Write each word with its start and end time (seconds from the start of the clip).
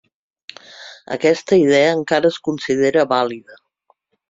Aquesta 1.17 1.59
idea 1.65 1.93
encara 1.99 2.33
es 2.35 2.41
considera 2.49 3.07
vàlida. 3.15 3.63